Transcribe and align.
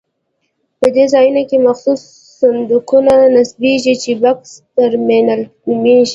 په 0.79 0.87
دې 0.95 1.05
ځایونو 1.13 1.41
کې 1.49 1.57
مخصوص 1.67 2.01
صندوقونه 2.39 3.13
نصبېږي 3.35 3.95
چې 4.03 4.11
بکس 4.21 4.49
ترمینل 4.77 5.41
نومېږي. 5.65 6.09